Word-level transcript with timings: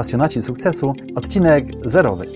pasjonaci 0.00 0.42
sukcesu, 0.42 0.94
odcinek 1.14 1.64
zerowy. 1.84 2.26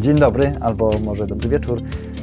Dzień 0.00 0.18
dobry, 0.18 0.56
albo 0.60 0.90
może 1.04 1.26
dobry 1.26 1.48
wieczór. 1.48 1.82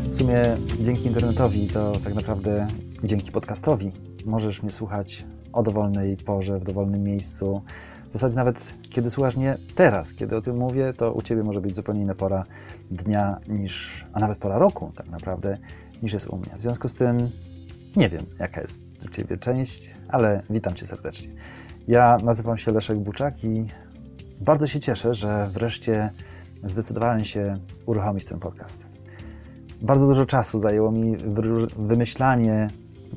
W 0.10 0.16
sumie 0.16 0.44
dzięki 0.80 1.08
internetowi, 1.08 1.68
to 1.68 1.94
tak 2.04 2.16
naprawdę 2.16 2.68
dzięki 3.04 3.32
podcastowi 3.32 3.92
możesz 4.26 4.64
mnie 4.64 4.72
słuchać 4.72 5.26
o 5.54 5.64
dowolnej 5.64 6.18
porze, 6.18 6.60
w 6.60 6.64
dowolnym 6.64 7.04
miejscu. 7.04 7.62
W 8.10 8.14
zasadzie 8.14 8.36
nawet 8.36 8.74
kiedy 8.90 9.10
słuchasz 9.10 9.36
mnie 9.38 9.58
teraz, 9.76 10.14
kiedy 10.14 10.36
o 10.36 10.42
tym 10.42 10.58
mówię, 10.58 10.94
to 10.98 11.14
u 11.14 11.22
Ciebie 11.22 11.44
może 11.44 11.62
być 11.62 11.76
zupełnie 11.76 12.02
inna 12.02 12.16
pora 12.16 12.46
dnia 12.92 13.38
niż, 13.48 14.06
a 14.14 14.20
nawet 14.20 14.38
pora 14.38 14.58
roku 14.58 14.92
tak 14.96 15.10
naprawdę, 15.10 15.58
niż 16.04 16.14
jest 16.14 16.28
u 16.28 16.38
mnie. 16.38 16.50
W 16.58 16.62
związku 16.62 16.88
z 16.88 16.94
tym 16.94 17.30
nie 17.98 18.10
wiem, 18.10 18.26
jaka 18.40 18.62
jest 18.62 18.88
u 19.06 19.10
Ciebie 19.10 19.38
część, 19.38 19.92
ale 20.08 20.42
witam 20.50 20.76
Cię 20.76 20.88
serdecznie. 20.88 21.30
Ja 21.88 22.18
nazywam 22.24 22.58
się 22.58 22.72
Leszek 22.72 22.98
Buczak 22.98 23.44
i 23.44 23.66
bardzo 24.42 24.68
się 24.68 24.80
cieszę, 24.80 25.14
że 25.14 25.50
wreszcie 25.54 26.10
zdecydowałem 26.64 27.26
się 27.26 27.58
uruchomić 27.86 28.26
ten 28.26 28.40
podcast. 28.40 28.84
Bardzo 29.82 30.08
dużo 30.08 30.26
czasu 30.26 30.60
zajęło 30.60 30.92
mi 30.92 31.18
wymyślanie, 31.78 32.68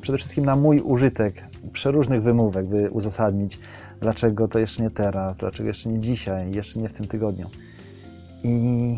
przede 0.01 0.17
wszystkim 0.17 0.45
na 0.45 0.55
mój 0.55 0.79
użytek, 0.79 1.43
przeróżnych 1.73 2.23
wymówek, 2.23 2.65
by 2.65 2.91
uzasadnić, 2.91 3.59
dlaczego 3.99 4.47
to 4.47 4.59
jeszcze 4.59 4.83
nie 4.83 4.89
teraz, 4.89 5.37
dlaczego 5.37 5.69
jeszcze 5.69 5.89
nie 5.89 5.99
dzisiaj, 5.99 6.51
jeszcze 6.53 6.79
nie 6.79 6.89
w 6.89 6.93
tym 6.93 7.07
tygodniu. 7.07 7.49
I 8.43 8.97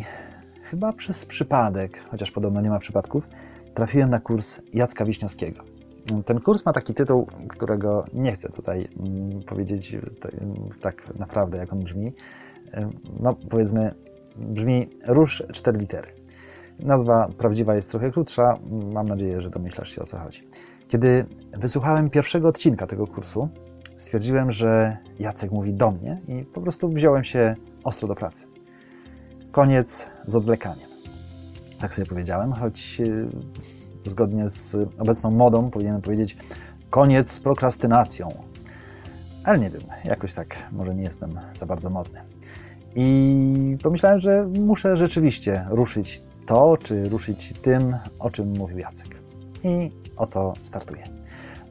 chyba 0.69 0.93
przez 0.93 1.25
przypadek, 1.25 1.99
chociaż 2.11 2.31
podobno 2.31 2.61
nie 2.61 2.69
ma 2.69 2.79
przypadków, 2.79 3.27
trafiłem 3.73 4.09
na 4.09 4.19
kurs 4.19 4.61
Jacka 4.73 5.05
Wiśniowskiego. 5.05 5.72
Ten 6.25 6.39
kurs 6.39 6.65
ma 6.65 6.73
taki 6.73 6.93
tytuł, 6.93 7.27
którego 7.47 8.05
nie 8.13 8.31
chcę 8.31 8.49
tutaj 8.49 8.87
mm, 8.99 9.43
powiedzieć 9.43 9.95
tak 10.81 11.15
naprawdę, 11.19 11.57
jak 11.57 11.73
on 11.73 11.83
brzmi. 11.83 12.13
No, 13.19 13.35
powiedzmy, 13.49 13.93
brzmi 14.35 14.87
Róż 15.07 15.43
cztery 15.53 15.79
litery. 15.79 16.07
Nazwa 16.79 17.27
prawdziwa 17.37 17.75
jest 17.75 17.91
trochę 17.91 18.11
krótsza. 18.11 18.57
Mam 18.93 19.07
nadzieję, 19.07 19.41
że 19.41 19.49
domyślasz 19.49 19.89
się 19.89 20.01
o 20.01 20.05
co 20.05 20.17
chodzi. 20.17 20.47
Kiedy 20.87 21.25
wysłuchałem 21.57 22.09
pierwszego 22.09 22.47
odcinka 22.47 22.87
tego 22.87 23.07
kursu, 23.07 23.49
stwierdziłem, 23.97 24.51
że 24.51 24.97
Jacek 25.19 25.51
mówi 25.51 25.73
do 25.73 25.91
mnie 25.91 26.17
i 26.27 26.45
po 26.45 26.61
prostu 26.61 26.89
wziąłem 26.89 27.23
się 27.23 27.55
ostro 27.83 28.07
do 28.07 28.15
pracy. 28.15 28.45
Koniec 29.51 30.07
z 30.25 30.35
odwlekaniem. 30.35 30.89
Tak 31.79 31.93
sobie 31.93 32.07
powiedziałem, 32.07 32.53
choć 32.53 33.01
zgodnie 34.09 34.49
z 34.49 34.75
obecną 34.99 35.31
modą 35.31 35.71
powinienem 35.71 36.01
powiedzieć 36.01 36.37
koniec 36.89 37.31
z 37.31 37.39
prokrastynacją. 37.39 38.43
Ale 39.43 39.59
nie 39.59 39.69
wiem, 39.69 39.81
jakoś 40.05 40.33
tak 40.33 40.55
może 40.71 40.95
nie 40.95 41.03
jestem 41.03 41.39
za 41.55 41.65
bardzo 41.65 41.89
modny. 41.89 42.19
I 42.95 43.77
pomyślałem, 43.83 44.19
że 44.19 44.47
muszę 44.59 44.95
rzeczywiście 44.95 45.65
ruszyć 45.69 46.21
to, 46.45 46.77
czy 46.77 47.09
ruszyć 47.09 47.53
tym, 47.61 47.97
o 48.19 48.29
czym 48.29 48.57
mówił 48.57 48.77
Jacek. 48.77 49.07
I 49.63 49.91
oto 50.17 50.53
startuję. 50.61 51.03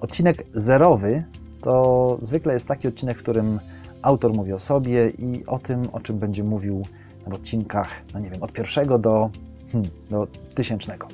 Odcinek 0.01 0.45
zerowy 0.55 1.25
to 1.61 2.19
zwykle 2.21 2.55
jest 2.55 2.67
taki 2.67 2.89
odcinek, 2.89 3.19
w 3.19 3.23
którym 3.23 3.61
autor 4.03 4.33
mówi 4.33 4.53
o 4.53 4.59
sobie 4.59 5.11
i 5.11 5.47
o 5.47 5.59
tym, 5.59 5.83
o 5.93 6.01
czym 6.01 6.19
będzie 6.19 6.45
mówił 6.45 6.83
w 7.27 7.35
odcinkach, 7.35 7.89
no 8.15 8.21
nie 8.21 8.31
wiem, 8.31 8.43
od 8.43 8.53
pierwszego 8.53 8.99
do, 8.99 9.31
hmm, 9.73 9.91
do 10.11 10.27
tysięcznego. 10.55 11.07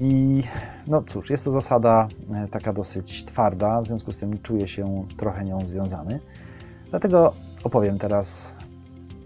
I 0.00 0.42
no 0.86 1.02
cóż, 1.02 1.30
jest 1.30 1.44
to 1.44 1.52
zasada 1.52 2.08
e, 2.34 2.48
taka 2.48 2.72
dosyć 2.72 3.24
twarda, 3.24 3.80
w 3.82 3.86
związku 3.86 4.12
z 4.12 4.16
tym 4.16 4.42
czuję 4.42 4.68
się 4.68 5.04
trochę 5.16 5.44
nią 5.44 5.66
związany. 5.66 6.20
Dlatego 6.90 7.34
opowiem 7.64 7.98
teraz 7.98 8.52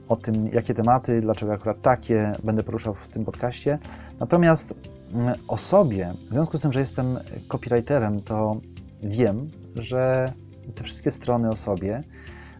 o 0.08 0.16
tym, 0.16 0.48
jakie 0.48 0.74
tematy, 0.74 1.20
dlaczego 1.20 1.52
akurat 1.52 1.82
takie 1.82 2.32
będę 2.44 2.62
poruszał 2.62 2.94
w 2.94 3.08
tym 3.08 3.24
podcaście. 3.24 3.78
Natomiast 4.20 4.74
mm, 5.14 5.34
o 5.48 5.58
sobie, 5.58 6.12
w 6.30 6.34
związku 6.34 6.58
z 6.58 6.60
tym, 6.60 6.72
że 6.72 6.80
jestem 6.80 7.18
copywriterem, 7.48 8.22
to 8.22 8.56
wiem, 9.02 9.50
że 9.76 10.32
te 10.74 10.84
wszystkie 10.84 11.10
strony 11.10 11.50
o 11.50 11.56
sobie, 11.56 12.02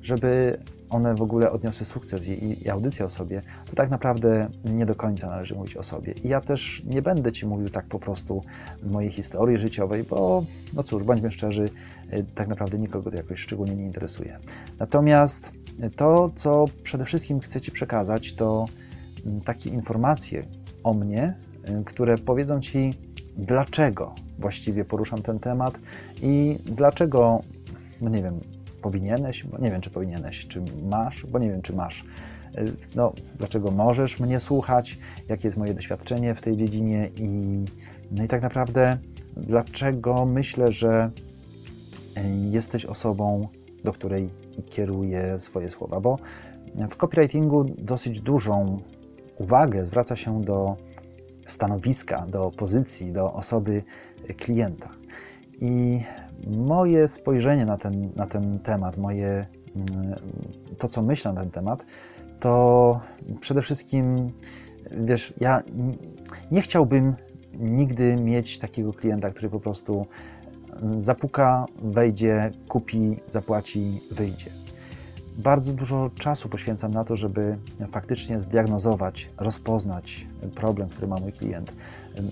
żeby 0.03 0.59
one 0.92 1.14
w 1.14 1.22
ogóle 1.22 1.50
odniosły 1.50 1.86
sukces 1.86 2.28
i, 2.28 2.64
i 2.64 2.70
audycja 2.70 3.06
o 3.06 3.10
sobie, 3.10 3.42
to 3.70 3.76
tak 3.76 3.91
naprawdę 3.91 4.48
nie 4.64 4.86
do 4.86 4.94
końca 4.94 5.28
należy 5.28 5.54
mówić 5.54 5.76
o 5.76 5.82
sobie. 5.82 6.12
I 6.12 6.28
ja 6.28 6.41
też 6.41 6.82
nie 6.84 7.03
będę 7.03 7.32
Ci 7.32 7.47
mówił 7.47 7.69
tak 7.69 7.86
po 7.86 7.98
prostu 7.98 8.42
mojej 8.82 9.10
historii 9.10 9.58
życiowej, 9.58 10.03
bo 10.03 10.44
no 10.75 10.82
cóż, 10.82 11.03
bądźmy 11.03 11.30
szczerzy, 11.30 11.70
y, 12.12 12.25
tak 12.34 12.48
naprawdę 12.48 12.78
nikogo 12.78 13.10
to 13.10 13.16
jakoś 13.16 13.41
szczególnie 13.41 13.76
nie 13.76 13.84
interesuje. 13.84 14.38
Natomiast 14.78 15.53
to, 15.97 16.30
co 16.34 16.64
przede 16.82 17.04
wszystkim 17.04 17.41
chcę 17.41 17.60
Ci 17.60 17.72
przekazać, 17.72 18.34
to 18.34 18.66
mm, 19.26 19.41
takie 19.41 19.70
informacje 19.70 20.42
o 20.84 20.94
mnie, 20.94 21.34
y, 21.80 21.84
które 21.84 22.19
powiedzą 22.19 22.60
Ci, 22.60 22.94
dlaczego 23.36 24.14
właściwie 24.38 24.84
poruszam 24.84 25.22
ten 25.22 25.38
temat 25.38 25.78
i 26.22 26.59
dlaczego, 26.64 27.41
no 28.00 28.10
nie 28.10 28.22
wiem, 28.22 28.41
powinieneś, 28.82 29.44
bo 29.44 29.59
nie 29.59 29.70
wiem, 29.70 29.81
czy 29.81 29.91
powinieneś, 29.91 30.47
czy 30.48 30.62
masz, 30.91 31.26
bo 31.26 31.38
nie 31.38 31.50
wiem, 31.50 31.62
czy 31.62 31.72
masz. 31.72 32.04
Y, 32.59 32.72
no, 32.97 33.12
dlaczego 33.37 33.70
możesz 33.70 34.20
mnie 34.20 34.41
słuchać, 34.41 34.98
jakie 35.28 35.48
jest 35.48 35.59
moje 35.59 35.75
doświadczenie 35.75 36.34
w 36.34 36.41
tej 36.41 36.56
dziedzinie 36.56 37.10
i, 37.16 37.28
no 38.10 38.25
i 38.25 38.28
tak 38.28 38.42
naprawdę, 38.42 38.98
dlaczego 39.37 40.26
myślę, 40.26 40.72
że 40.72 41.10
y, 42.16 42.21
jesteś 42.50 42.87
osobą, 42.87 43.48
do 43.84 43.92
której 43.92 44.28
kieruję 44.71 45.41
swoje 45.41 45.71
słowa, 45.71 46.00
bo 46.00 46.19
w 46.91 46.97
copywritingu 46.97 47.65
dosyć 47.65 48.21
dużą 48.21 48.82
uwagę 49.38 49.87
zwraca 49.87 50.16
się 50.16 50.42
do 50.44 50.76
stanowiska, 51.47 52.26
do 52.26 52.50
pozycji, 52.50 53.12
do 53.12 53.32
osoby 53.32 53.82
klienta. 54.37 54.88
I 55.60 56.03
moje 56.47 57.09
spojrzenie 57.09 57.66
na 57.66 57.78
ten, 57.78 58.10
na 58.16 58.26
ten 58.26 58.59
temat, 58.59 58.97
moje, 58.97 59.47
mm, 59.76 60.15
to 60.78 60.88
co 60.88 61.03
myślę 61.03 61.32
na 61.32 61.41
ten 61.41 61.50
temat, 61.50 61.84
to 62.41 63.00
przede 63.41 63.62
wszystkim, 63.62 64.31
wiesz, 64.91 65.34
ja 65.41 65.62
nie 66.50 66.62
chciałbym 66.62 67.15
nigdy 67.54 68.16
mieć 68.16 68.59
takiego 68.59 68.92
klienta, 68.92 69.31
który 69.31 69.48
po 69.48 69.60
prostu 69.60 70.06
zapuka, 70.98 71.66
wejdzie, 71.82 72.50
kupi, 72.69 73.16
zapłaci, 73.31 74.00
wyjdzie. 74.10 74.50
Bardzo 75.38 75.72
dużo 75.72 76.10
czasu 76.19 76.48
poświęcam 76.48 76.92
na 76.92 77.04
to, 77.04 77.16
żeby 77.16 77.56
faktycznie 77.91 78.41
zdiagnozować, 78.41 79.31
rozpoznać 79.38 80.26
problem, 80.54 80.88
który 80.88 81.06
ma 81.06 81.16
mój 81.16 81.32
klient, 81.32 81.72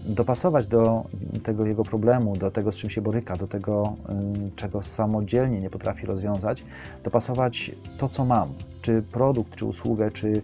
dopasować 0.07 0.67
do 0.67 1.05
tego 1.43 1.67
jego 1.67 1.85
problemu, 1.85 2.37
do 2.37 2.51
tego, 2.51 2.73
z 2.73 2.77
czym 2.77 2.91
się 2.91 3.03
boryka, 3.03 3.37
do 3.37 3.47
tego, 3.47 3.97
czego 4.57 4.83
samodzielnie 4.83 5.61
nie 5.61 5.71
potrafi 5.71 6.07
rozwiązać, 6.07 6.65
dopasować 7.05 7.71
to, 7.99 8.09
co 8.09 8.25
mam, 8.25 8.49
czy 8.83 9.03
produkt, 9.03 9.57
czy 9.57 9.65
usługę, 9.65 10.11
czy 10.11 10.43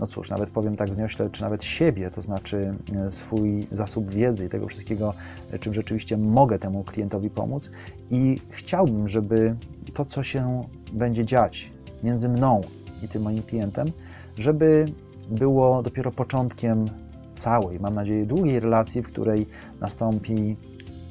no 0.00 0.06
cóż, 0.06 0.30
nawet 0.30 0.50
powiem 0.50 0.76
tak 0.76 0.94
zniośle, 0.94 1.30
czy 1.30 1.42
nawet 1.42 1.64
siebie, 1.64 2.10
to 2.10 2.22
znaczy 2.22 2.74
e, 3.06 3.10
swój 3.10 3.66
zasób 3.72 4.10
wiedzy 4.10 4.46
i 4.46 4.48
tego 4.48 4.66
wszystkiego, 4.66 5.14
e, 5.52 5.58
czym 5.58 5.74
rzeczywiście 5.74 6.16
mogę 6.16 6.58
temu 6.58 6.84
klientowi 6.84 7.30
pomóc. 7.30 7.70
I 8.10 8.40
chciałbym, 8.50 9.08
żeby 9.08 9.54
to, 9.94 10.04
co 10.04 10.22
się 10.22 10.64
będzie 10.92 11.24
dziać 11.24 11.70
między 12.02 12.28
mną 12.28 12.60
i 13.02 13.08
tym 13.08 13.22
moim 13.22 13.42
klientem, 13.42 13.92
żeby 14.38 14.84
było 15.30 15.82
dopiero 15.82 16.10
początkiem 16.10 16.88
całej, 17.36 17.80
mam 17.80 17.94
nadzieję, 17.94 18.26
długiej 18.26 18.60
relacji, 18.60 19.02
w 19.02 19.06
której 19.06 19.46
nastąpi 19.80 20.56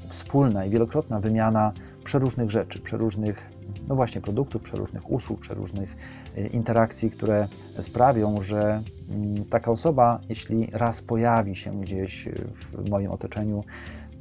wspólna 0.10 0.66
i 0.66 0.70
wielokrotna 0.70 1.20
wymiana 1.20 1.72
przeróżnych 2.04 2.52
rzeczy, 2.52 2.80
przeróżnych, 2.80 3.50
no 3.88 3.96
właśnie, 3.96 4.22
produktów, 4.22 4.62
przeróżnych 4.62 5.12
usług, 5.12 5.40
przeróżnych 5.40 5.96
e, 6.38 6.48
interakcji, 6.48 7.12
które 7.12 7.48
sprawią, 7.80 8.44
że 8.44 8.62
mm, 9.10 9.46
taka 9.46 9.72
osoba, 9.72 10.20
jeśli 10.30 10.68
raz 10.72 11.02
pojawi 11.02 11.56
się 11.56 11.82
gdzieś 11.82 12.30
w 12.74 12.90
moim 12.90 13.12
otoczeniu, 13.12 13.64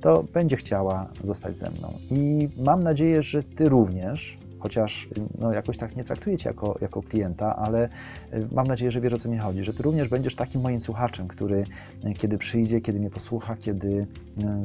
to 0.00 0.24
będzie 0.34 0.56
chciała 0.56 1.06
zostać 1.22 1.58
ze 1.58 1.70
mną. 1.70 1.92
I 2.10 2.48
mam 2.56 2.82
nadzieję, 2.82 3.22
że 3.22 3.42
Ty 3.42 3.68
również 3.68 4.38
chociaż 4.60 5.08
no, 5.38 5.52
jakoś 5.52 5.78
tak 5.78 5.96
nie 5.96 6.04
traktuję 6.04 6.38
Cię 6.38 6.48
jako, 6.48 6.78
jako 6.80 7.02
klienta, 7.02 7.56
ale 7.56 7.88
y, 8.34 8.46
mam 8.52 8.66
nadzieję, 8.66 8.90
że 8.90 9.00
wiesz 9.00 9.12
o 9.12 9.18
co 9.18 9.28
mi 9.28 9.38
chodzi, 9.38 9.64
że 9.64 9.74
Ty 9.74 9.82
również 9.82 10.08
będziesz 10.08 10.34
takim 10.34 10.60
moim 10.60 10.80
słuchaczem, 10.80 11.28
który 11.28 11.64
y, 12.04 12.14
kiedy 12.14 12.38
przyjdzie, 12.38 12.80
kiedy 12.80 13.00
mnie 13.00 13.10
posłucha, 13.10 13.56
kiedy 13.56 14.06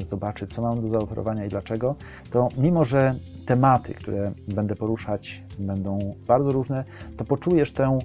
y, 0.02 0.06
zobaczy, 0.06 0.48
co 0.48 0.62
mam 0.62 0.82
do 0.82 0.90
zaoferowania 0.90 1.46
i 1.46 1.50
dlaczego, 1.50 1.96
to 2.32 2.50
mimo, 2.58 2.86
że 2.86 3.16
tematy, 3.46 3.94
które 3.94 4.32
będę 4.48 4.76
poruszać, 4.76 5.44
będą 5.60 6.16
bardzo 6.28 6.52
różne, 6.52 6.84
to 7.18 7.26
poczujesz 7.26 7.72
tę 7.72 8.00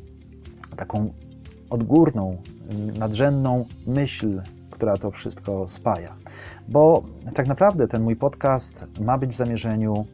taką 0.76 1.12
odgórną, 1.70 2.36
nadrzędną 2.98 3.64
myśl, 3.86 4.42
która 4.70 4.96
to 4.96 5.10
wszystko 5.10 5.68
spaja. 5.68 6.14
Bo 6.68 7.02
tak 7.34 7.46
naprawdę 7.46 7.88
ten 7.88 8.02
mój 8.02 8.16
podcast 8.16 8.84
ma 9.00 9.18
być 9.18 9.30
w 9.30 9.36
zamierzeniu 9.36 10.06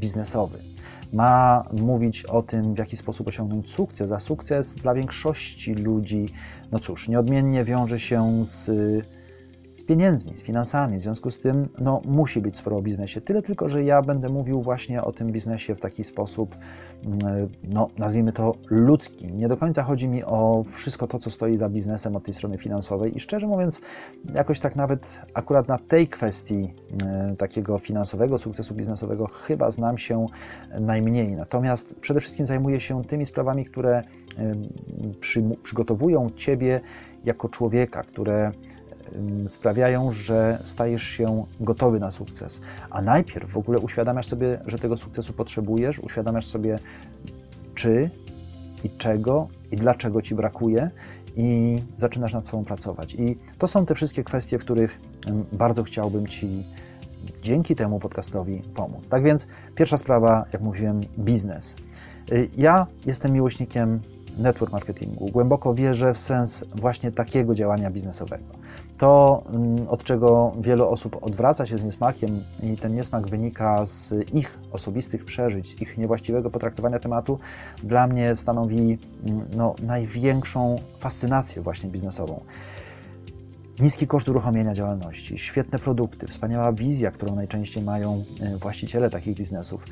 biznesowy. 0.00 0.71
Ma 1.12 1.64
mówić 1.72 2.24
o 2.24 2.42
tym, 2.42 2.74
w 2.74 2.78
jaki 2.78 2.96
sposób 2.96 3.28
osiągnąć 3.28 3.70
sukces, 3.70 4.12
a 4.12 4.20
sukces 4.20 4.74
dla 4.74 4.94
większości 4.94 5.74
ludzi, 5.74 6.28
no 6.72 6.78
cóż, 6.78 7.08
nieodmiennie 7.08 7.64
wiąże 7.64 7.98
się 7.98 8.44
z 8.44 8.70
z 9.74 9.84
pieniędzmi, 9.84 10.36
z 10.36 10.42
finansami. 10.42 10.98
W 10.98 11.02
związku 11.02 11.30
z 11.30 11.38
tym 11.38 11.68
no, 11.78 12.00
musi 12.04 12.40
być 12.40 12.56
sporo 12.56 12.76
o 12.76 12.82
biznesie. 12.82 13.20
Tyle 13.20 13.42
tylko, 13.42 13.68
że 13.68 13.84
ja 13.84 14.02
będę 14.02 14.28
mówił 14.28 14.62
właśnie 14.62 15.02
o 15.02 15.12
tym 15.12 15.32
biznesie 15.32 15.74
w 15.74 15.80
taki 15.80 16.04
sposób, 16.04 16.56
mm, 17.04 17.48
no, 17.64 17.88
nazwijmy 17.98 18.32
to 18.32 18.54
ludzki. 18.70 19.32
Nie 19.32 19.48
do 19.48 19.56
końca 19.56 19.82
chodzi 19.82 20.08
mi 20.08 20.24
o 20.24 20.64
wszystko 20.72 21.06
to, 21.06 21.18
co 21.18 21.30
stoi 21.30 21.56
za 21.56 21.68
biznesem 21.68 22.16
od 22.16 22.24
tej 22.24 22.34
strony 22.34 22.58
finansowej 22.58 23.16
i 23.16 23.20
szczerze 23.20 23.46
mówiąc, 23.46 23.80
jakoś 24.34 24.60
tak 24.60 24.76
nawet 24.76 25.20
akurat 25.34 25.68
na 25.68 25.78
tej 25.78 26.08
kwestii 26.08 26.72
mm, 26.92 27.36
takiego 27.36 27.78
finansowego 27.78 28.38
sukcesu 28.38 28.74
biznesowego 28.74 29.26
chyba 29.26 29.70
znam 29.70 29.98
się 29.98 30.26
najmniej. 30.80 31.36
Natomiast 31.36 32.00
przede 32.00 32.20
wszystkim 32.20 32.46
zajmuję 32.46 32.80
się 32.80 33.04
tymi 33.04 33.26
sprawami, 33.26 33.64
które 33.64 34.02
przy, 35.20 35.42
przygotowują 35.62 36.30
Ciebie 36.36 36.80
jako 37.24 37.48
człowieka, 37.48 38.02
które 38.02 38.50
sprawiają, 39.48 40.12
że 40.12 40.58
stajesz 40.64 41.02
się 41.02 41.44
gotowy 41.60 42.00
na 42.00 42.10
sukces. 42.10 42.60
A 42.90 43.02
najpierw 43.02 43.52
w 43.52 43.56
ogóle 43.56 43.78
uświadamiasz 43.78 44.26
sobie, 44.26 44.58
że 44.66 44.78
tego 44.78 44.96
sukcesu 44.96 45.32
potrzebujesz, 45.32 45.98
uświadamiasz 45.98 46.46
sobie, 46.46 46.78
czy 47.74 48.10
i 48.84 48.90
czego 48.90 49.48
i 49.70 49.76
dlaczego 49.76 50.22
ci 50.22 50.34
brakuje, 50.34 50.90
i 51.36 51.78
zaczynasz 51.96 52.34
nad 52.34 52.48
sobą 52.48 52.64
pracować. 52.64 53.14
I 53.14 53.38
to 53.58 53.66
są 53.66 53.86
te 53.86 53.94
wszystkie 53.94 54.24
kwestie, 54.24 54.58
w 54.58 54.60
których 54.60 55.00
bardzo 55.52 55.82
chciałbym 55.82 56.26
Ci 56.26 56.64
dzięki 57.42 57.76
temu 57.76 58.00
podcastowi 58.00 58.62
pomóc. 58.74 59.08
Tak 59.08 59.22
więc, 59.22 59.46
pierwsza 59.74 59.96
sprawa, 59.96 60.44
jak 60.52 60.62
mówiłem, 60.62 61.00
biznes. 61.18 61.76
Y, 62.32 62.48
ja 62.56 62.86
jestem 63.06 63.32
miłośnikiem 63.32 64.00
network 64.38 64.72
marketingu. 64.72 65.26
Głęboko 65.26 65.74
wierzę 65.74 66.14
w 66.14 66.18
sens 66.18 66.64
właśnie 66.74 67.12
takiego 67.12 67.54
działania 67.54 67.90
biznesowego. 67.90 68.44
To, 68.98 69.42
mm, 69.52 69.88
od 69.88 70.04
czego 70.04 70.52
wiele 70.60 70.86
osób 70.86 71.16
odwraca 71.20 71.66
się 71.66 71.78
z 71.78 71.84
niesmakiem, 71.84 72.40
i 72.62 72.76
ten 72.76 72.94
niesmak 72.94 73.28
wynika 73.28 73.86
z 73.86 74.14
ich 74.34 74.58
osobistych 74.72 75.24
przeżyć, 75.24 75.82
ich 75.82 75.98
niewłaściwego 75.98 76.50
potraktowania 76.50 76.98
tematu, 76.98 77.38
dla 77.82 78.06
mnie 78.06 78.36
stanowi 78.36 78.78
mm, 78.78 78.98
no, 79.56 79.74
największą 79.82 80.78
fascynację 81.00 81.62
właśnie 81.62 81.90
biznesową. 81.90 82.40
Niski 83.80 84.06
koszt 84.06 84.28
uruchomienia 84.28 84.74
działalności, 84.74 85.38
świetne 85.38 85.78
produkty, 85.78 86.26
wspaniała 86.26 86.72
wizja, 86.72 87.10
którą 87.10 87.34
najczęściej 87.34 87.82
mają 87.82 88.24
e, 88.40 88.56
właściciele 88.56 89.10
takich 89.10 89.36
biznesów, 89.36 89.84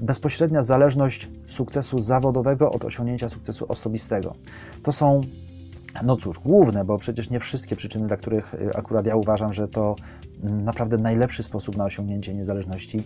bezpośrednia 0.00 0.62
zależność 0.62 1.28
sukcesu 1.46 1.98
zawodowego 1.98 2.72
od 2.72 2.84
osiągnięcia 2.84 3.28
sukcesu 3.28 3.66
osobistego. 3.68 4.34
To 4.82 4.92
są 4.92 5.20
no 6.04 6.16
cóż, 6.16 6.38
główne, 6.38 6.84
bo 6.84 6.98
przecież 6.98 7.30
nie 7.30 7.40
wszystkie 7.40 7.76
przyczyny, 7.76 8.06
dla 8.06 8.16
których 8.16 8.54
e, 8.54 8.76
akurat 8.76 9.06
ja 9.06 9.16
uważam, 9.16 9.54
że 9.54 9.68
to 9.68 9.96
mm, 10.42 10.64
naprawdę 10.64 10.98
najlepszy 10.98 11.42
sposób 11.42 11.76
na 11.76 11.84
osiągnięcie 11.84 12.34
niezależności 12.34 13.02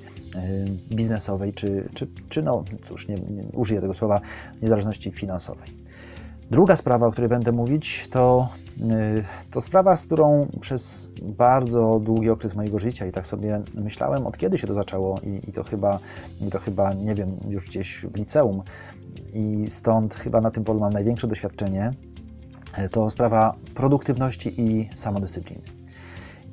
biznesowej, 0.90 1.52
czy, 1.52 1.88
czy, 1.94 2.06
czy 2.28 2.42
no 2.42 2.64
cóż, 2.88 3.08
nie, 3.08 3.14
nie 3.14 3.42
użyję 3.52 3.80
tego 3.80 3.94
słowa, 3.94 4.20
niezależności 4.62 5.10
finansowej. 5.10 5.81
Druga 6.52 6.76
sprawa, 6.76 7.06
o 7.06 7.12
której 7.12 7.28
będę 7.28 7.52
mówić, 7.52 8.08
to 8.10 8.48
Y, 8.80 9.24
to 9.50 9.60
sprawa, 9.60 9.96
z 9.96 10.06
którą 10.06 10.46
przez 10.60 11.10
bardzo 11.22 12.00
długi 12.04 12.30
okres 12.30 12.54
mojego 12.54 12.78
życia 12.78 13.06
i 13.06 13.12
tak 13.12 13.26
sobie 13.26 13.62
myślałem, 13.74 14.26
od 14.26 14.36
kiedy 14.36 14.58
się 14.58 14.66
to 14.66 14.74
zaczęło 14.74 15.20
i, 15.20 15.50
i, 15.50 15.52
to, 15.52 15.64
chyba, 15.64 15.98
i 16.46 16.50
to 16.50 16.58
chyba, 16.58 16.94
nie 16.94 17.14
wiem, 17.14 17.36
już 17.48 17.64
gdzieś 17.64 17.98
w 17.98 18.16
liceum 18.16 18.62
i 19.34 19.66
stąd 19.68 20.14
chyba 20.14 20.40
na 20.40 20.50
tym 20.50 20.64
polu 20.64 20.80
mam 20.80 20.92
największe 20.92 21.26
doświadczenie, 21.26 21.92
y, 22.78 22.88
to 22.88 23.10
sprawa 23.10 23.54
produktywności 23.74 24.60
i 24.60 24.88
samodyscypliny. 24.94 25.62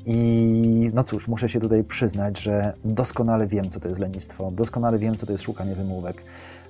I 0.05 0.91
no 0.93 1.03
cóż, 1.03 1.27
muszę 1.27 1.49
się 1.49 1.59
tutaj 1.59 1.83
przyznać, 1.83 2.41
że 2.41 2.73
doskonale 2.85 3.47
wiem, 3.47 3.69
co 3.69 3.79
to 3.79 3.87
jest 3.87 3.99
lenistwo, 3.99 4.51
doskonale 4.51 4.99
wiem, 4.99 5.15
co 5.15 5.25
to 5.25 5.31
jest 5.31 5.43
szukanie 5.43 5.75
wymówek. 5.75 6.23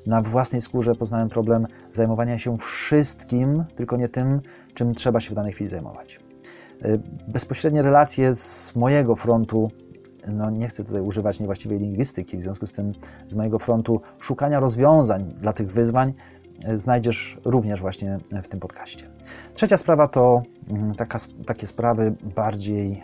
Na 0.05 0.21
własnej 0.21 0.61
skórze 0.61 0.95
poznałem 0.95 1.29
problem 1.29 1.67
zajmowania 1.91 2.37
się 2.37 2.57
wszystkim, 2.57 3.63
tylko 3.75 3.97
nie 3.97 4.09
tym, 4.09 4.41
czym 4.73 4.95
trzeba 4.95 5.19
się 5.19 5.31
w 5.31 5.33
danej 5.33 5.53
chwili 5.53 5.69
zajmować. 5.69 6.19
Y, 6.85 7.01
bezpośrednie 7.27 7.81
relacje 7.81 8.33
z 8.33 8.75
mojego 8.75 9.15
frontu, 9.15 9.71
no 10.27 10.49
nie 10.49 10.67
chcę 10.67 10.83
tutaj 10.83 11.01
używać 11.01 11.39
niewłaściwej 11.39 11.79
lingwistyki, 11.79 12.37
w 12.37 12.43
związku 12.43 12.67
z 12.67 12.71
tym 12.71 12.93
z 13.27 13.35
mojego 13.35 13.59
frontu 13.59 14.01
szukania 14.19 14.59
rozwiązań 14.59 15.33
dla 15.41 15.53
tych 15.53 15.71
wyzwań 15.71 16.13
y, 16.69 16.77
znajdziesz 16.77 17.37
również 17.45 17.81
właśnie 17.81 18.17
w 18.43 18.47
tym 18.47 18.59
podcaście. 18.59 19.05
Trzecia 19.53 19.77
sprawa 19.77 20.07
to 20.07 20.41
mm, 20.69 20.95
taka, 20.95 21.19
takie 21.45 21.67
sprawy 21.67 22.13
bardziej 22.35 23.03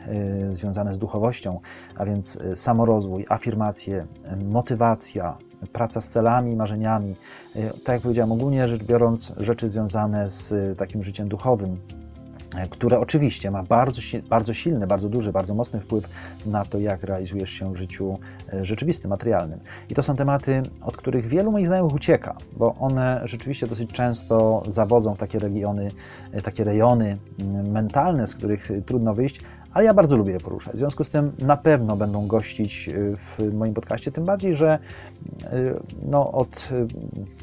y, 0.51 0.55
związane 0.55 0.93
z 0.93 0.99
duchowością, 0.99 1.59
a 1.95 2.05
więc 2.05 2.39
samorozwój, 2.55 3.25
afirmacje, 3.29 4.05
motywacja, 4.45 5.37
praca 5.67 6.01
z 6.01 6.09
celami, 6.09 6.55
marzeniami. 6.55 7.15
E, 7.55 7.69
tak 7.69 7.93
jak 7.93 8.01
powiedziałem, 8.01 8.31
ogólnie 8.31 8.67
rzecz 8.67 8.83
biorąc, 8.83 9.31
rzeczy 9.37 9.69
związane 9.69 10.29
z 10.29 10.51
e, 10.51 10.75
takim 10.75 11.03
życiem 11.03 11.27
duchowym, 11.27 11.77
e, 12.55 12.67
które 12.69 12.99
oczywiście 12.99 13.51
ma 13.51 13.63
bardzo, 13.63 14.01
bardzo 14.29 14.53
silny, 14.53 14.87
bardzo 14.87 15.09
duży, 15.09 15.31
bardzo 15.31 15.53
mocny 15.53 15.79
wpływ 15.79 16.09
na 16.45 16.65
to, 16.65 16.79
jak 16.79 17.03
realizujesz 17.03 17.49
się 17.49 17.73
w 17.73 17.75
życiu 17.75 18.19
rzeczywistym, 18.61 19.09
materialnym. 19.09 19.59
I 19.89 19.95
to 19.95 20.03
są 20.03 20.15
tematy, 20.15 20.63
od 20.81 20.97
których 20.97 21.27
wielu 21.27 21.51
moich 21.51 21.67
znajomych 21.67 21.95
ucieka, 21.95 22.35
bo 22.57 22.75
one 22.79 23.21
rzeczywiście 23.23 23.67
dosyć 23.67 23.91
często 23.91 24.63
zawodzą 24.67 25.15
w 25.15 25.17
takie 25.17 25.39
regiony, 25.39 25.91
takie 26.43 26.63
rejony 26.63 27.17
mentalne, 27.63 28.27
z 28.27 28.35
których 28.35 28.69
trudno 28.85 29.13
wyjść, 29.13 29.41
ale 29.75 29.85
ja 29.85 29.93
bardzo 29.93 30.17
lubię 30.17 30.31
je 30.31 30.39
poruszać. 30.39 30.75
W 30.75 30.77
związku 30.77 31.03
z 31.03 31.09
tym 31.09 31.31
na 31.39 31.57
pewno 31.57 31.97
będą 31.97 32.27
gościć 32.27 32.89
y, 32.89 33.15
w 33.15 33.53
moim 33.53 33.73
podcaście, 33.73 34.11
tym 34.11 34.25
bardziej, 34.25 34.55
że 34.55 34.79
y, 35.43 35.47
no, 36.09 36.31
od, 36.31 36.69
y, 36.71 36.87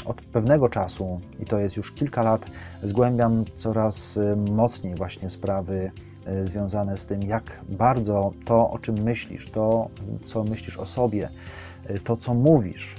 od 0.04 0.22
pewnego 0.22 0.68
czasu, 0.68 1.20
i 1.40 1.46
to 1.46 1.58
jest 1.58 1.76
już 1.76 1.92
kilka 1.92 2.22
lat, 2.22 2.46
zgłębiam 2.82 3.44
coraz 3.54 4.18
mocniej 4.50 4.94
właśnie 4.94 5.30
sprawy 5.30 5.90
związane 6.44 6.96
z 6.96 7.06
tym, 7.06 7.22
jak 7.22 7.42
bardzo 7.68 8.32
to, 8.44 8.70
o 8.70 8.78
czym 8.78 9.02
myślisz, 9.02 9.50
to, 9.50 9.88
co 10.24 10.44
myślisz 10.44 10.78
o 10.78 10.86
sobie, 10.86 11.28
to, 12.04 12.16
co 12.16 12.34
mówisz, 12.34 12.96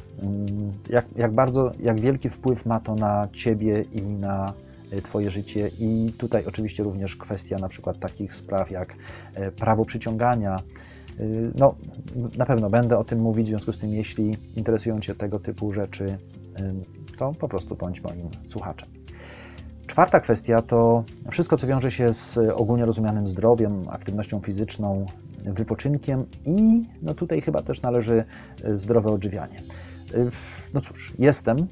jak, 0.90 1.06
jak 1.16 1.32
bardzo, 1.32 1.72
jak 1.80 2.00
wielki 2.00 2.30
wpływ 2.30 2.66
ma 2.66 2.80
to 2.80 2.96
na 2.96 3.28
ciebie 3.32 3.82
i 3.82 4.02
na 4.02 4.54
twoje 5.02 5.32
życie 5.32 5.72
i 5.80 6.14
tutaj 6.18 6.46
oczywiście 6.46 6.84
również 6.84 7.16
kwestia 7.16 7.58
na 7.58 7.70
przykład 7.70 8.00
takich 8.00 8.36
spraw 8.36 8.72
jak 8.72 8.96
e, 9.34 9.52
prawo 9.52 9.86
przyciągania. 9.86 10.56
E, 10.56 11.24
no, 11.56 11.76
na 12.38 12.46
pewno 12.46 12.70
będę 12.70 12.98
o 12.98 13.04
tym 13.04 13.20
mówić, 13.20 13.46
w 13.46 13.50
związku 13.50 13.74
z 13.74 13.78
tym, 13.78 13.90
jeśli 13.90 14.38
interesują 14.56 15.00
Cię 15.00 15.16
tego 15.16 15.40
typu 15.40 15.72
rzeczy, 15.72 16.18
to 17.18 17.34
po 17.40 17.48
prostu 17.48 17.76
bądź 17.76 18.02
moim 18.04 18.30
słuchaczem. 18.46 18.90
Czwarta 19.88 20.20
kwestia 20.20 20.62
to 20.62 21.04
wszystko, 21.32 21.58
co 21.58 21.68
wiąże 21.68 21.92
się 21.92 22.14
z 22.14 22.38
ogólnie 22.38 22.86
rozumianym 22.86 23.28
zdrowiem, 23.28 23.90
aktywnością 23.90 24.40
fizyczną, 24.40 25.06
wypoczynkiem 25.46 26.26
i 26.46 26.84
no 27.02 27.14
tutaj 27.14 27.42
chyba 27.42 27.62
też 27.62 27.82
należy 27.82 28.24
zdrowe 28.74 29.12
odżywianie. 29.12 29.62
No 30.74 30.82
cóż, 30.82 31.14
jestem 31.20 31.68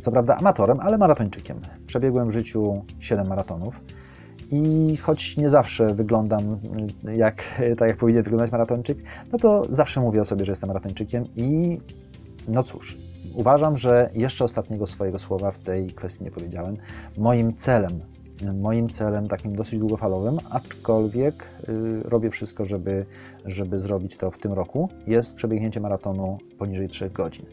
co 0.00 0.12
prawda 0.12 0.36
amatorem, 0.36 0.80
ale 0.80 0.98
maratończykiem. 0.98 1.60
Przebiegłem 1.86 2.28
w 2.28 2.32
życiu 2.32 2.82
7 3.00 3.26
maratonów. 3.26 3.80
I 4.52 4.96
choć 4.96 5.36
nie 5.36 5.50
zawsze 5.50 5.94
wyglądam 5.94 6.58
jak, 7.16 7.42
tak, 7.78 7.88
jak 7.88 7.96
powinien 7.96 8.22
wyglądać 8.22 8.52
maratończyk, 8.52 8.98
no 9.32 9.38
to 9.38 9.66
zawsze 9.70 10.00
mówię 10.00 10.22
o 10.22 10.24
sobie, 10.24 10.44
że 10.44 10.52
jestem 10.52 10.68
maratończykiem 10.68 11.24
i 11.36 11.80
no 12.48 12.62
cóż, 12.62 12.96
uważam, 13.34 13.76
że 13.76 14.10
jeszcze 14.14 14.44
ostatniego 14.44 14.86
swojego 14.86 15.18
słowa 15.18 15.50
w 15.50 15.58
tej 15.58 15.86
kwestii 15.86 16.24
nie 16.24 16.30
powiedziałem. 16.30 16.76
Moim 17.18 17.56
celem, 17.56 18.00
moim 18.60 18.88
celem 18.88 19.28
takim 19.28 19.56
dosyć 19.56 19.78
długofalowym, 19.78 20.38
aczkolwiek 20.50 21.44
y, 21.68 22.02
robię 22.02 22.30
wszystko, 22.30 22.66
żeby, 22.66 23.06
żeby 23.44 23.80
zrobić 23.80 24.16
to 24.16 24.30
w 24.30 24.38
tym 24.38 24.52
roku, 24.52 24.88
jest 25.06 25.34
przebiegnięcie 25.34 25.80
maratonu 25.80 26.38
poniżej 26.58 26.88
3 26.88 27.10
godzin. 27.10 27.46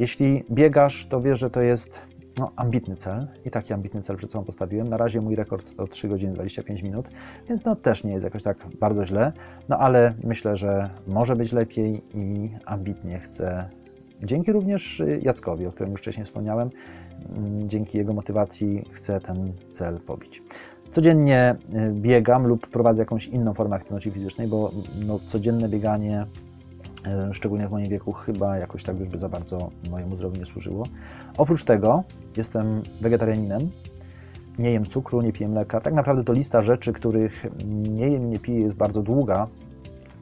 Jeśli 0.00 0.44
biegasz, 0.50 1.06
to 1.06 1.20
wiesz, 1.20 1.38
że 1.38 1.50
to 1.50 1.60
jest 1.60 2.00
no, 2.38 2.52
ambitny 2.56 2.96
cel 2.96 3.26
i 3.44 3.50
taki 3.50 3.72
ambitny 3.72 4.02
cel 4.02 4.16
przed 4.16 4.30
sobą 4.30 4.44
postawiłem. 4.44 4.88
Na 4.88 4.96
razie 4.96 5.20
mój 5.20 5.36
rekord 5.36 5.76
to 5.76 5.86
3 5.86 6.08
godziny 6.08 6.32
25 6.32 6.82
minut, 6.82 7.08
więc 7.48 7.64
no 7.64 7.76
też 7.76 8.04
nie 8.04 8.12
jest 8.12 8.24
jakoś 8.24 8.42
tak 8.42 8.56
bardzo 8.80 9.06
źle, 9.06 9.32
no 9.68 9.78
ale 9.78 10.14
myślę, 10.24 10.56
że 10.56 10.90
może 11.06 11.36
być 11.36 11.52
lepiej 11.52 12.02
i 12.14 12.50
ambitnie 12.66 13.18
chcę, 13.18 13.68
dzięki 14.22 14.52
również 14.52 15.02
Jackowi, 15.22 15.66
o 15.66 15.72
którym 15.72 15.92
już 15.92 16.00
wcześniej 16.00 16.24
wspomniałem, 16.24 16.70
mm, 17.36 17.68
dzięki 17.68 17.98
jego 17.98 18.12
motywacji 18.12 18.84
chcę 18.92 19.20
ten 19.20 19.52
cel 19.70 19.98
pobić. 20.06 20.42
Codziennie 20.90 21.56
y, 21.74 21.92
biegam 21.92 22.46
lub 22.46 22.66
prowadzę 22.66 23.02
jakąś 23.02 23.26
inną 23.26 23.54
formę 23.54 23.76
aktywności 23.76 24.10
fizycznej, 24.10 24.48
bo 24.48 24.72
no, 25.06 25.18
codzienne 25.26 25.68
bieganie 25.68 26.26
szczególnie 27.32 27.68
w 27.68 27.70
moim 27.70 27.88
wieku, 27.88 28.12
chyba 28.12 28.58
jakoś 28.58 28.84
tak 28.84 29.00
już 29.00 29.08
by 29.08 29.18
za 29.18 29.28
bardzo 29.28 29.70
mojemu 29.90 30.16
zdrowiu 30.16 30.40
nie 30.40 30.46
służyło. 30.46 30.86
Oprócz 31.38 31.64
tego 31.64 32.04
jestem 32.36 32.82
wegetarianinem, 33.00 33.70
nie 34.58 34.70
jem 34.70 34.86
cukru, 34.86 35.22
nie 35.22 35.32
piję 35.32 35.48
mleka. 35.48 35.80
Tak 35.80 35.94
naprawdę 35.94 36.24
to 36.24 36.32
lista 36.32 36.62
rzeczy, 36.62 36.92
których 36.92 37.46
nie 37.88 38.08
jem, 38.08 38.30
nie 38.30 38.38
piję 38.38 38.60
jest 38.60 38.76
bardzo 38.76 39.02
długa, 39.02 39.46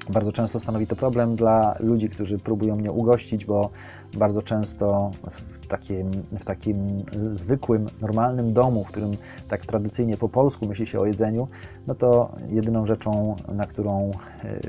bardzo 0.09 0.33
często 0.33 0.61
stanowi 0.61 0.87
to 0.87 0.97
problem 0.97 1.37
dla 1.37 1.77
ludzi, 1.81 2.11
którzy 2.11 2.39
próbują 2.39 2.77
mnie 2.77 2.93
ugościć, 2.93 3.45
bo 3.45 3.71
bardzo 4.15 4.43
często 4.43 5.11
w 5.31 5.67
takim, 5.67 6.11
w 6.41 6.45
takim 6.45 7.05
zwykłym, 7.13 7.87
normalnym 8.01 8.53
domu, 8.53 8.85
w 8.85 8.89
którym 8.89 9.17
tak 9.49 9.67
tradycyjnie 9.67 10.17
po 10.17 10.29
polsku 10.29 10.67
myśli 10.67 10.87
się 10.87 11.01
o 11.01 11.07
jedzeniu, 11.07 11.49
no 11.87 11.95
to 11.95 12.33
jedyną 12.49 12.87
rzeczą, 12.87 13.37
na 13.55 13.67
którą, 13.67 14.11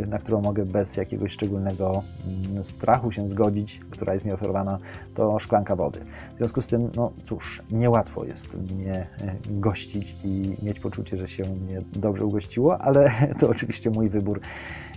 na 0.07 0.19
którą 0.19 0.41
mogę 0.41 0.65
bez 0.65 0.97
jakiegoś 0.97 1.31
szczególnego 1.31 2.03
mm, 2.49 2.63
strachu 2.63 3.11
się 3.11 3.27
zgodzić, 3.27 3.81
która 3.89 4.13
jest 4.13 4.25
mi 4.25 4.31
oferowana, 4.31 4.79
to 5.15 5.39
szklanka 5.39 5.75
wody. 5.75 5.99
W 6.35 6.37
związku 6.37 6.61
z 6.61 6.67
tym, 6.67 6.89
no 6.95 7.11
cóż, 7.23 7.63
niełatwo 7.71 8.25
jest 8.25 8.53
mnie 8.53 8.93
e, 8.93 9.35
gościć 9.49 10.15
i 10.23 10.55
mieć 10.63 10.79
poczucie, 10.79 11.17
że 11.17 11.27
się 11.27 11.43
mnie 11.43 11.81
dobrze 11.93 12.25
ugościło, 12.25 12.81
ale 12.81 13.11
to 13.39 13.49
oczywiście 13.49 13.89
mój 13.89 14.09
wybór 14.09 14.41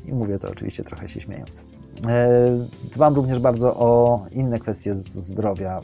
i 0.06 0.12
mówię 0.12 0.38
to 0.38 0.50
oczywiście 0.50 0.84
trochę 0.84 1.08
się 1.08 1.20
śmiejąc. 1.20 1.62
E, 2.08 2.38
dbam 2.94 3.14
również 3.14 3.38
bardzo 3.38 3.76
o 3.76 4.20
inne 4.32 4.58
kwestie 4.58 4.94
zdrowia, 4.94 5.80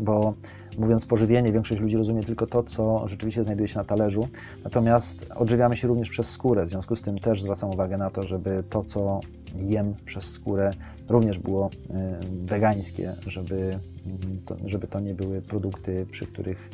bo 0.00 0.34
mówiąc 0.78 1.06
pożywienie, 1.06 1.52
większość 1.52 1.80
ludzi 1.80 1.96
rozumie 1.96 2.22
tylko 2.22 2.46
to, 2.46 2.62
co 2.62 3.08
rzeczywiście 3.08 3.44
znajduje 3.44 3.68
się 3.68 3.78
na 3.78 3.84
talerzu, 3.84 4.28
natomiast 4.64 5.26
odżywiamy 5.36 5.76
się 5.76 5.88
również 5.88 6.10
przez 6.10 6.30
skórę, 6.30 6.66
w 6.66 6.70
związku 6.70 6.96
z 6.96 7.02
tym 7.02 7.18
też 7.18 7.42
zwracam 7.42 7.70
uwagę 7.70 7.98
na 7.98 8.10
to, 8.10 8.22
żeby 8.22 8.64
to, 8.70 8.82
co 8.82 9.20
jem 9.56 9.94
przez 10.04 10.24
skórę, 10.24 10.72
również 11.08 11.38
było 11.38 11.70
e, 11.90 12.18
wegańskie, 12.44 13.14
żeby 13.26 13.78
to, 14.46 14.56
żeby 14.66 14.86
to 14.86 15.00
nie 15.00 15.14
były 15.14 15.42
produkty, 15.42 16.06
przy 16.10 16.26
których 16.26 16.70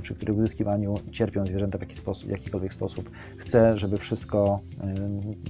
przy 0.00 0.14
których 0.14 0.36
uzyskiwaniu 0.36 0.94
cierpią 1.10 1.46
zwierzęta 1.46 1.78
w 1.78 1.80
jaki 1.80 1.96
sposób, 1.96 2.30
jakikolwiek 2.30 2.72
sposób. 2.72 3.10
Chcę, 3.36 3.78
żeby 3.78 3.98
wszystko, 3.98 4.60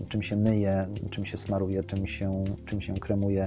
czym 0.08 0.22
się 0.22 0.36
myje, 0.36 0.86
czym 1.10 1.26
się 1.26 1.36
smaruje, 1.36 1.84
czym 1.84 2.06
się, 2.06 2.44
czym 2.66 2.80
się 2.80 2.94
kremuje, 2.94 3.46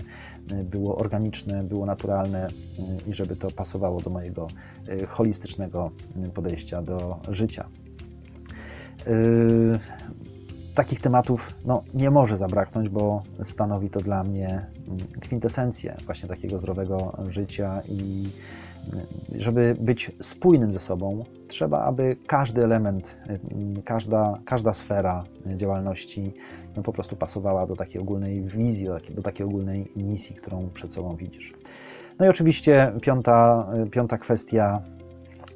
e, 0.52 0.64
było 0.64 0.98
organiczne, 0.98 1.64
było 1.64 1.86
naturalne 1.86 2.48
e, 2.48 2.52
i 3.10 3.14
żeby 3.14 3.36
to 3.36 3.52
pasowało 3.52 4.02
do 4.02 4.10
mojego 4.10 4.48
holistycznego 5.08 5.92
podejścia 6.34 6.82
do 6.82 7.20
życia. 7.30 7.66
Takich 10.76 11.00
tematów 11.00 11.54
no, 11.66 11.84
nie 11.94 12.12
może 12.12 12.38
zabraknąć, 12.38 12.90
bo 12.90 13.24
stanowi 13.44 13.90
to 13.90 14.00
dla 14.00 14.24
mnie 14.24 14.66
kwintesencję 15.20 15.96
właśnie 16.06 16.30
takiego 16.30 16.60
zdrowego 16.60 17.18
życia 17.30 17.82
i 17.90 18.30
żeby 19.36 19.76
być 19.80 20.12
spójnym 20.22 20.72
ze 20.72 20.80
sobą, 20.80 21.24
trzeba, 21.48 21.82
aby 21.82 22.16
każdy 22.28 22.64
element, 22.64 23.16
każda, 23.86 24.40
każda 24.46 24.74
sfera 24.74 25.24
działalności 25.56 26.34
no, 26.78 26.84
po 26.84 26.94
prostu 26.94 27.16
pasowała 27.16 27.68
do 27.68 27.76
takiej 27.76 28.02
ogólnej 28.02 28.42
wizji, 28.42 28.88
do 29.10 29.22
takiej 29.22 29.46
ogólnej 29.46 29.92
misji, 29.96 30.36
którą 30.36 30.70
przed 30.74 30.94
sobą 30.94 31.16
widzisz. 31.16 31.54
No 32.20 32.26
i 32.26 32.30
oczywiście 32.30 32.92
piąta, 33.02 33.68
piąta 33.92 34.18
kwestia, 34.18 34.82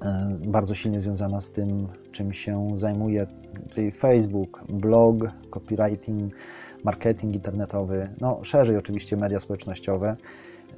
e, 0.02 0.32
bardzo 0.46 0.76
silnie 0.76 1.00
związana 1.00 1.42
z 1.42 1.50
tym, 1.52 1.88
czym 2.12 2.34
się 2.34 2.78
zajmuje, 2.78 3.28
czyli 3.74 3.92
Facebook, 3.92 4.64
blog, 4.70 5.16
copywriting, 5.50 6.34
marketing 6.84 7.36
internetowy, 7.36 8.10
no 8.22 8.40
szerzej 8.44 8.78
oczywiście 8.78 9.18
media 9.18 9.40
społecznościowe. 9.40 10.16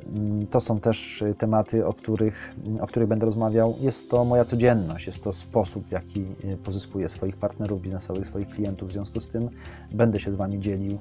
Mm, 0.07 0.47
to 0.47 0.61
są 0.61 0.79
też 0.79 1.21
y, 1.21 1.35
tematy, 1.35 1.85
o 1.85 1.93
których, 1.93 2.55
o 2.81 2.87
których 2.87 3.07
będę 3.07 3.25
rozmawiał. 3.25 3.75
Jest 3.81 4.09
to 4.09 4.25
moja 4.25 4.45
codzienność, 4.45 5.07
jest 5.07 5.23
to 5.23 5.33
sposób, 5.33 5.87
w 5.87 5.91
jaki 5.91 6.25
y, 6.45 6.57
pozyskuję 6.57 7.09
swoich 7.09 7.35
partnerów 7.35 7.81
biznesowych, 7.81 8.27
swoich 8.27 8.49
klientów. 8.49 8.89
W 8.89 8.91
związku 8.91 9.21
z 9.21 9.27
tym 9.27 9.49
będę 9.91 10.19
się 10.19 10.31
z 10.31 10.35
Wami 10.35 10.59
dzielił 10.59 10.91
y, 10.91 10.97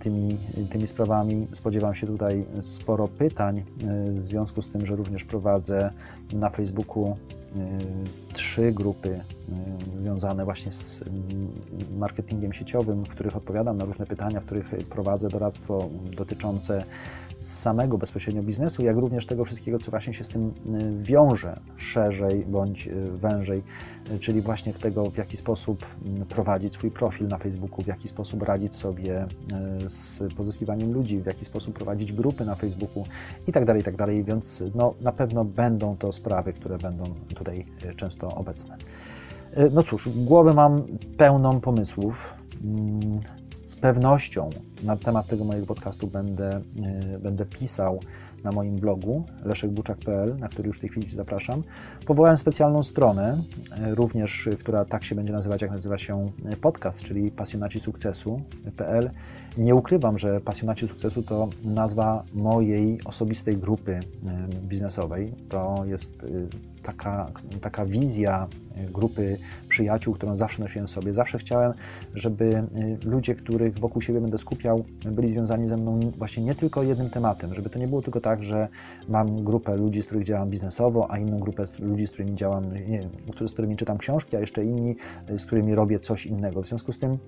tymi, 0.00 0.36
tymi 0.70 0.86
sprawami. 0.86 1.46
Spodziewam 1.52 1.94
się 1.94 2.06
tutaj 2.06 2.44
sporo 2.60 3.08
pytań, 3.08 3.62
w 4.14 4.22
związku 4.22 4.62
z 4.62 4.68
tym, 4.68 4.86
że 4.86 4.96
również 4.96 5.24
prowadzę 5.24 5.90
na 6.32 6.50
Facebooku 6.50 7.16
trzy 8.32 8.72
grupy 8.72 9.20
związane 9.98 10.44
właśnie 10.44 10.72
z 10.72 11.02
mm, 11.02 11.48
marketingiem 11.98 12.52
sieciowym, 12.52 13.04
w 13.04 13.08
których 13.08 13.36
odpowiadam 13.36 13.76
na 13.76 13.84
różne 13.84 14.06
pytania, 14.06 14.40
w 14.40 14.44
których 14.44 14.68
prowadzę 14.90 15.28
doradztwo 15.28 15.88
dotyczące 16.16 16.84
samego 17.40 17.98
bezpośrednio 17.98 18.42
biznesu, 18.42 18.84
jak 18.84 18.96
również 18.96 19.26
tego 19.26 19.44
wszystkiego, 19.44 19.78
co 19.78 19.90
właśnie 19.90 20.14
się 20.14 20.24
z 20.24 20.28
tym 20.28 20.48
y, 20.48 21.02
wiąże 21.02 21.60
szerzej 21.76 22.44
bądź 22.44 22.88
wężej, 23.14 23.62
czyli 24.20 24.40
właśnie 24.40 24.72
w 24.72 24.78
tego, 24.78 25.10
w 25.10 25.16
jaki 25.16 25.36
sposób 25.36 25.86
mm, 26.06 26.26
prowadzić 26.26 26.74
swój 26.74 26.90
profil 26.90 27.28
na 27.28 27.38
Facebooku, 27.38 27.84
w 27.84 27.86
jaki 27.86 28.08
sposób 28.08 28.42
radzić 28.42 28.74
sobie 28.74 29.26
z 29.86 30.34
pozyskiwaniem 30.34 30.92
ludzi, 30.92 31.18
w 31.18 31.26
jaki 31.26 31.44
sposób 31.44 31.74
prowadzić 31.74 32.12
grupy 32.12 32.44
na 32.44 32.54
Facebooku 32.54 33.04
i 33.46 33.52
tak 33.52 33.64
dalej, 33.64 33.82
i 33.82 33.84
tak 33.84 33.96
dalej, 33.96 34.24
więc 34.24 34.62
no, 34.74 34.94
na 35.00 35.12
pewno 35.12 35.44
będą 35.44 35.96
to 35.96 36.12
sprawy, 36.12 36.52
które 36.52 36.78
będą 36.78 37.04
tutaj 37.36 37.66
często 37.96 38.34
obecne. 38.34 38.76
No 39.72 39.82
cóż, 39.82 40.08
głowę 40.08 40.54
mam 40.54 40.82
pełną 41.16 41.60
pomysłów. 41.60 42.34
Mm, 42.64 43.18
z 43.66 43.76
pewnością 43.76 44.50
na 44.82 44.96
temat 44.96 45.26
tego 45.26 45.44
mojego 45.44 45.66
podcastu 45.66 46.06
będę, 46.06 46.50
e, 46.56 47.18
będę 47.18 47.46
pisał 47.46 48.00
na 48.44 48.52
moim 48.52 48.76
blogu 48.76 49.24
leszekbuczak.pl, 49.44 50.38
na 50.38 50.48
który 50.48 50.68
już 50.68 50.76
w 50.76 50.80
tej 50.80 50.90
chwili 50.90 51.10
zapraszam. 51.10 51.62
Powołałem 52.06 52.36
specjalną 52.36 52.82
stronę, 52.82 53.38
e, 53.70 53.94
również, 53.94 54.48
która 54.58 54.84
tak 54.84 55.04
się 55.04 55.14
będzie 55.14 55.32
nazywać, 55.32 55.62
jak 55.62 55.70
nazywa 55.70 55.98
się 55.98 56.30
podcast, 56.60 57.02
czyli 57.02 57.30
pasjonaci 57.30 57.80
sukcesu.pl. 57.80 59.10
Nie 59.56 59.74
ukrywam, 59.74 60.18
że 60.18 60.40
pasjonaci 60.40 60.88
sukcesu 60.88 61.22
to 61.22 61.48
nazwa 61.64 62.24
mojej 62.34 63.04
osobistej 63.04 63.56
grupy 63.56 64.00
biznesowej. 64.68 65.32
To 65.48 65.82
jest 65.86 66.24
taka, 66.86 67.26
taka 67.60 67.86
wizja 67.86 68.46
e, 68.76 68.90
grupy 68.90 69.38
przyjaciół, 69.68 70.14
którą 70.14 70.36
zawsze 70.36 70.62
nosiłem 70.62 70.88
sobie. 70.88 71.14
Zawsze 71.14 71.38
chciałem, 71.38 71.72
żeby 72.14 72.44
e, 72.54 72.64
ludzie, 73.04 73.34
których 73.34 73.78
wokół 73.78 74.02
siebie 74.02 74.20
będę 74.20 74.38
skupiał, 74.38 74.84
byli 75.04 75.28
związani 75.28 75.68
ze 75.68 75.76
mną 75.76 76.00
właśnie 76.18 76.44
nie 76.44 76.54
tylko 76.54 76.82
jednym 76.82 77.10
tematem, 77.10 77.54
żeby 77.54 77.70
to 77.70 77.78
nie 77.78 77.88
było 77.88 78.02
tylko 78.02 78.20
tak, 78.20 78.42
że 78.42 78.68
mam 79.08 79.44
grupę 79.44 79.76
ludzi, 79.76 80.02
z 80.02 80.06
których 80.06 80.24
działam 80.24 80.50
biznesowo, 80.50 81.10
a 81.10 81.18
inną 81.18 81.38
grupę 81.38 81.64
ludzi, 81.78 82.06
z 82.06 82.10
którymi 82.10 82.34
działam, 82.34 82.64
nie 82.88 83.08
z 83.48 83.52
którymi 83.52 83.76
czytam 83.76 83.98
książki, 83.98 84.36
a 84.36 84.40
jeszcze 84.40 84.64
inni, 84.64 84.96
z 85.38 85.44
którymi 85.44 85.74
robię 85.74 86.00
coś 86.00 86.26
innego. 86.26 86.62
W 86.62 86.68
związku 86.68 86.92
z 86.92 86.98
tym 86.98 87.18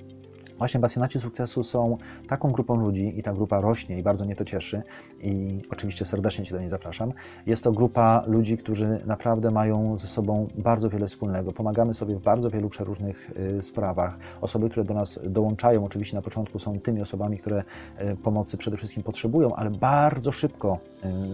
Właśnie 0.58 0.80
pasjonaci 0.80 1.20
sukcesu 1.20 1.62
są 1.62 1.98
taką 2.28 2.52
grupą 2.52 2.76
ludzi 2.76 3.18
i 3.18 3.22
ta 3.22 3.32
grupa 3.32 3.60
rośnie 3.60 3.98
i 3.98 4.02
bardzo 4.02 4.24
mnie 4.24 4.36
to 4.36 4.44
cieszy 4.44 4.82
i 5.20 5.62
oczywiście 5.70 6.04
serdecznie 6.04 6.44
Cię 6.44 6.54
do 6.54 6.60
niej 6.60 6.68
zapraszam. 6.68 7.12
Jest 7.46 7.64
to 7.64 7.72
grupa 7.72 8.22
ludzi, 8.26 8.58
którzy 8.58 9.00
naprawdę 9.06 9.50
mają 9.50 9.98
ze 9.98 10.06
sobą 10.06 10.46
bardzo 10.58 10.90
wiele 10.90 11.06
wspólnego. 11.06 11.52
Pomagamy 11.52 11.94
sobie 11.94 12.16
w 12.16 12.22
bardzo 12.22 12.50
wielu 12.50 12.68
przeróżnych 12.68 13.30
y, 13.58 13.62
sprawach. 13.62 14.18
Osoby, 14.40 14.70
które 14.70 14.84
do 14.84 14.94
nas 14.94 15.20
dołączają, 15.24 15.84
oczywiście 15.84 16.16
na 16.16 16.22
początku 16.22 16.58
są 16.58 16.80
tymi 16.80 17.00
osobami, 17.00 17.38
które 17.38 17.62
y, 18.00 18.16
pomocy 18.16 18.56
przede 18.56 18.76
wszystkim 18.76 19.02
potrzebują, 19.02 19.56
ale 19.56 19.70
bardzo 19.70 20.32
szybko 20.32 20.78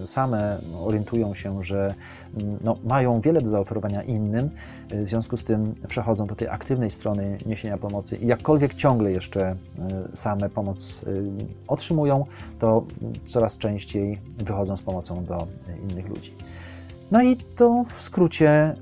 y, 0.03 0.07
same 0.07 0.59
orientują 0.85 1.35
się, 1.35 1.65
że 1.65 1.95
no, 2.65 2.77
mają 2.85 3.21
wiele 3.21 3.41
do 3.41 3.49
zaoferowania 3.49 4.03
innym, 4.03 4.51
w 4.91 5.09
związku 5.09 5.37
z 5.37 5.45
tym 5.45 5.75
przechodzą 5.89 6.27
do 6.27 6.35
tej 6.35 6.49
aktywnej 6.49 6.91
strony 6.91 7.39
niesienia 7.47 7.79
pomocy 7.79 8.17
i 8.17 8.27
jakkolwiek 8.27 8.75
ciągle 8.75 9.13
jeszcze 9.15 9.43
e, 9.43 9.57
same 10.17 10.51
pomoc 10.51 11.01
e, 11.07 11.11
otrzymują, 11.69 12.27
to 12.59 12.85
coraz 13.27 13.59
częściej 13.59 14.19
wychodzą 14.39 14.77
z 14.77 14.83
pomocą 14.83 15.25
do 15.25 15.47
innych 15.91 16.09
ludzi. 16.09 16.33
No 17.11 17.23
i 17.23 17.37
to 17.37 17.85
w 17.99 18.03
skrócie, 18.03 18.75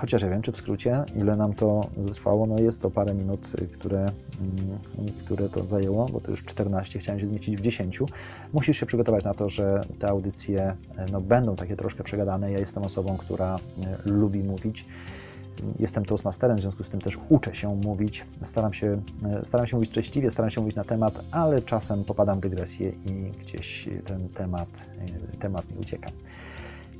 chociaż 0.00 0.22
ja 0.22 0.28
wiem, 0.28 0.42
czy 0.42 0.52
w 0.52 0.56
skrócie, 0.56 1.04
ile 1.16 1.36
nam 1.36 1.54
to 1.54 1.86
trwało, 2.12 2.46
no 2.46 2.58
jest 2.58 2.80
to 2.80 2.90
parę 2.90 3.14
minut, 3.14 3.40
które, 3.72 4.00
mm, 4.00 5.12
które 5.18 5.48
to 5.48 5.66
zajęło, 5.66 6.08
bo 6.08 6.20
to 6.20 6.30
już 6.30 6.44
14, 6.44 6.98
chciałem 6.98 7.20
się 7.20 7.26
zmieścić 7.26 7.56
w 7.56 7.60
10. 7.60 7.98
Musisz 8.52 8.76
się 8.76 8.86
przygotować 8.86 9.24
na 9.24 9.34
to, 9.34 9.48
że 9.48 9.84
te 9.98 10.08
audycje 10.08 10.76
e, 10.96 11.06
no, 11.12 11.20
będą 11.20 11.56
takie 11.56 11.76
troszkę 11.76 12.04
przegadane. 12.04 12.52
Ja 12.52 12.58
jestem 12.58 12.82
osobą, 12.82 13.16
która 13.16 13.58
lubi 14.04 14.42
mówić 14.42 14.84
Jestem 15.78 16.04
toastmasterem, 16.04 16.56
w 16.56 16.60
związku 16.60 16.84
z 16.84 16.88
tym 16.88 17.00
też 17.00 17.18
uczę 17.28 17.54
się 17.54 17.76
mówić. 17.76 18.26
Staram 18.42 18.72
się, 18.72 19.02
e, 19.24 19.46
staram 19.46 19.66
się 19.66 19.76
mówić 19.76 19.90
treściwie, 19.90 20.30
staram 20.30 20.50
się 20.50 20.60
mówić 20.60 20.76
na 20.76 20.84
temat, 20.84 21.24
ale 21.30 21.62
czasem 21.62 22.04
popadam 22.04 22.38
w 22.38 22.40
dygresję 22.40 22.88
i 22.90 23.30
gdzieś 23.40 23.88
ten 24.04 24.28
temat, 24.28 24.68
e, 25.34 25.36
temat 25.36 25.70
mi 25.70 25.78
ucieka. 25.78 26.10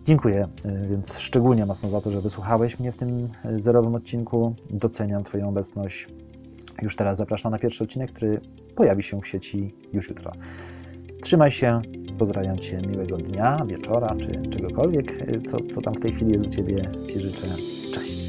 Dziękuję 0.04 0.49
e, 0.64 0.88
więc 0.88 1.18
szczególnie 1.18 1.66
mocno 1.66 1.90
za 1.90 2.00
to, 2.00 2.11
że 2.11 2.21
wysłuchałeś 2.21 2.78
mnie 2.78 2.92
w 2.92 2.97
tym 2.97 3.28
zerowym 3.56 3.94
odcinku. 3.94 4.54
Doceniam 4.71 5.25
Twoją 5.25 5.49
obecność. 5.49 6.09
Już 6.82 6.97
teraz 6.97 7.16
zapraszam 7.16 7.52
na 7.52 7.59
pierwszy 7.59 7.85
odcinek, 7.85 8.12
który 8.12 8.40
pojawi 8.76 9.02
się 9.02 9.21
w 9.21 9.28
sieci 9.28 9.75
już 9.92 10.09
jutro. 10.09 10.32
Trzymaj 11.23 11.50
się, 11.50 11.80
pozdrawiam 12.18 12.59
Cię 12.59 12.82
miłego 12.82 13.16
dnia, 13.16 13.64
wieczora 13.66 14.16
czy 14.21 14.50
czegokolwiek, 14.50 15.12
co, 15.47 15.56
co 15.75 15.80
tam 15.80 15.94
w 15.94 16.00
tej 16.00 16.12
chwili 16.12 16.32
jest 16.32 16.47
u 16.47 16.49
Ciebie. 16.49 16.90
Ci 17.09 17.21
życzę. 17.21 17.47
Cześć. 17.94 18.22